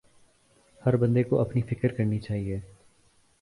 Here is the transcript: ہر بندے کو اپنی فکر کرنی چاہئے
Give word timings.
ہر 0.81 0.95
بندے 0.97 1.23
کو 1.23 1.39
اپنی 1.41 1.61
فکر 1.61 1.93
کرنی 1.93 2.19
چاہئے 2.19 2.59